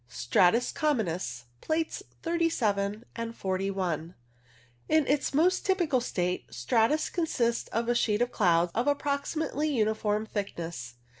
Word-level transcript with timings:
Stratus 0.07 0.71
communis 0.71 1.45
(Plates 1.61 2.01
37 2.23 3.05
and 3.15 3.35
41), 3.37 4.15
In 4.89 5.05
its 5.05 5.31
most 5.31 5.63
typical 5.63 6.01
state, 6.01 6.51
stratus 6.51 7.07
consists 7.11 7.69
of 7.69 7.87
a 7.87 7.93
sheet 7.93 8.23
of 8.23 8.31
cloud 8.31 8.71
of 8.73 8.87
approximately 8.87 9.69
uniform 9.69 10.25
thickness. 10.25 10.95